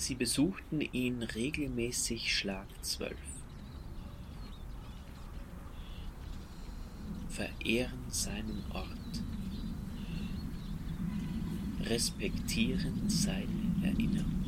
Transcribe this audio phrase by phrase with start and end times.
[0.00, 3.18] Sie besuchten ihn regelmäßig Schlag zwölf.
[7.28, 9.22] Verehren seinen Ort.
[11.84, 14.39] Respektieren seine Erinnerung.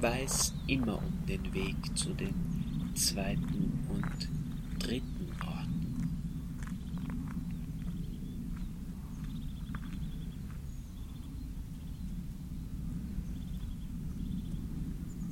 [0.00, 2.34] Weiß immer um den Weg zu den
[2.94, 4.28] zweiten und
[4.78, 6.10] dritten Orten.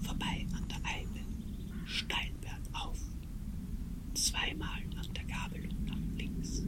[0.02, 1.20] Vorbei an der Eibe,
[1.84, 2.98] steil bergauf,
[4.14, 6.62] zweimal an der Gabelung nach links.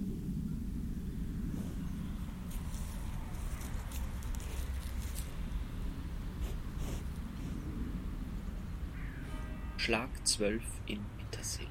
[9.87, 11.69] Schlag zwölf in Mittersee.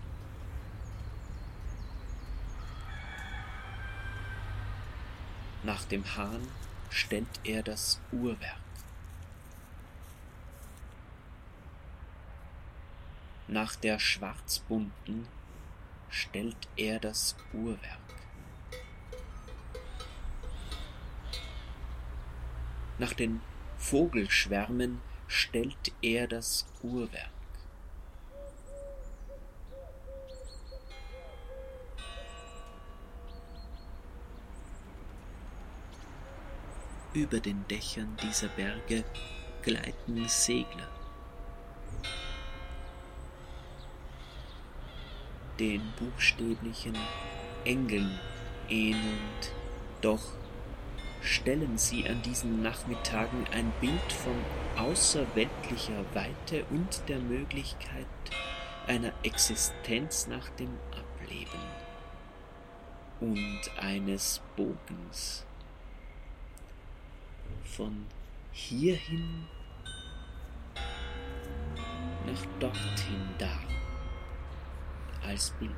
[5.63, 6.47] Nach dem Hahn
[6.89, 8.61] stellt er das Uhrwerk.
[13.49, 15.27] Nach der Schwarzbunten
[16.09, 17.99] stellt er das Uhrwerk.
[22.97, 23.41] Nach den
[23.77, 27.34] Vogelschwärmen stellt er das Uhrwerk.
[37.15, 39.05] Über den Dächern dieser Berge
[39.61, 40.89] gleiten Segler.
[45.57, 46.97] Den buchstäblichen
[47.63, 48.19] Engeln
[48.67, 49.53] ähnelnd,
[50.01, 50.19] doch
[51.21, 54.35] stellen sie an diesen Nachmittagen ein Bild von
[54.75, 58.05] außerweltlicher Weite und der Möglichkeit
[58.87, 61.63] einer Existenz nach dem Ableben
[63.21, 65.45] und eines Bogens
[67.65, 68.05] von
[68.51, 69.45] hierhin
[72.25, 73.63] nach dorthin dar
[75.27, 75.71] als Bild.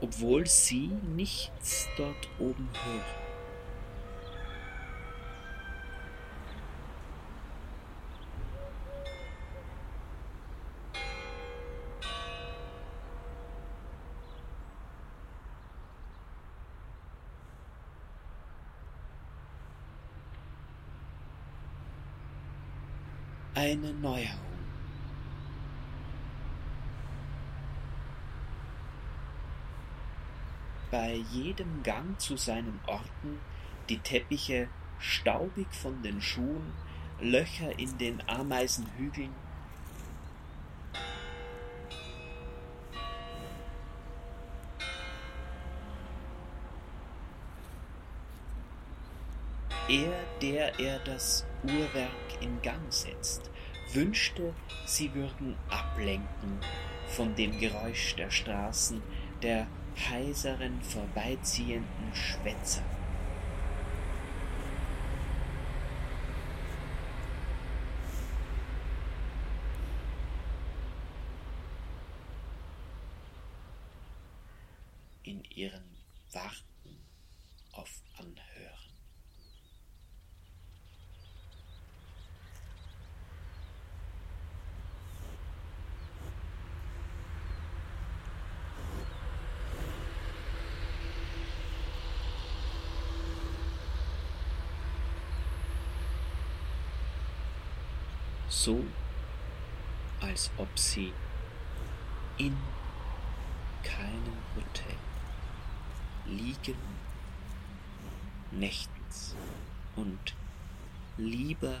[0.00, 3.21] Obwohl sie nichts dort oben hören.
[23.54, 24.38] Eine Neuerung.
[30.90, 33.38] Bei jedem Gang zu seinen Orten
[33.88, 34.68] die Teppiche
[34.98, 36.72] staubig von den Schuhen,
[37.20, 39.32] Löcher in den Ameisenhügeln,
[49.88, 53.50] er, der er das Uhrwerk in Gang setzt,
[53.92, 54.54] wünschte,
[54.86, 56.58] sie würden ablenken
[57.06, 59.02] von dem Geräusch der Straßen,
[59.42, 59.66] der
[60.08, 62.82] heiseren, vorbeiziehenden Schwätzer.
[75.24, 75.84] In ihren
[76.32, 76.98] Warten
[77.72, 78.91] auf Anhören.
[98.52, 98.84] So
[100.20, 101.10] als ob sie
[102.36, 102.56] in
[103.82, 104.96] keinem Hotel
[106.26, 106.76] liegen,
[108.50, 109.34] nächtens
[109.96, 110.34] und
[111.16, 111.80] lieber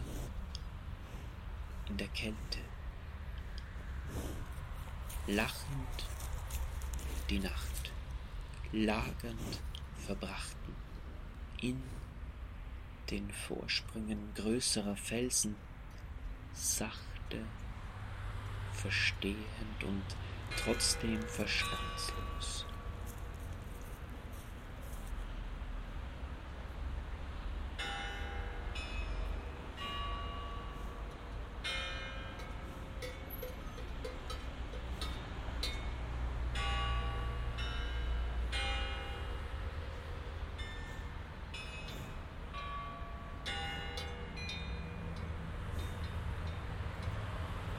[1.90, 2.58] in der Kälte,
[5.26, 6.08] lachend
[7.28, 7.92] die Nacht,
[8.72, 9.60] lagernd
[10.06, 10.74] verbrachten
[11.60, 11.82] in
[13.10, 15.54] den Vorsprüngen größerer Felsen,
[16.52, 17.44] sachte,
[18.72, 20.04] verstehend und
[20.56, 22.66] trotzdem verstandslos.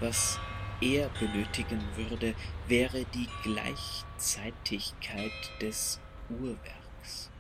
[0.04, 0.38] Was
[0.82, 2.36] er benötigen würde,
[2.68, 7.32] wäre die Gleichzeitigkeit des Uhrwerks.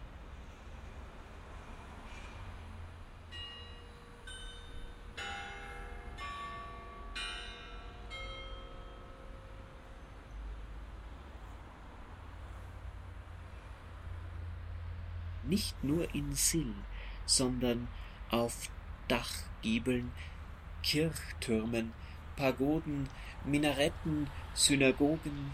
[15.43, 16.73] Nicht nur in Sill,
[17.25, 17.89] sondern
[18.29, 18.69] auf
[19.09, 20.13] Dachgiebeln,
[20.81, 21.91] Kirchtürmen,
[22.35, 23.09] Pagoden,
[23.45, 25.51] Minaretten, Synagogen,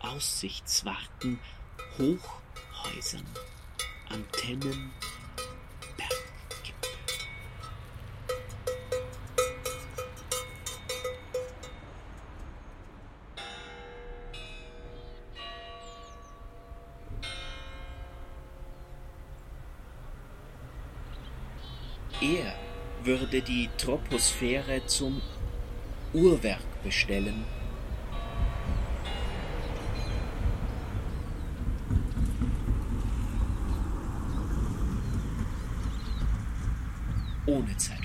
[0.00, 1.38] Aussichtswarten,
[1.98, 3.26] Hochhäusern,
[4.08, 4.92] Antennen,
[22.22, 22.54] Er
[23.02, 25.20] würde die Troposphäre zum
[26.12, 27.44] Uhrwerk bestellen.
[37.44, 38.01] Ohne Zeit.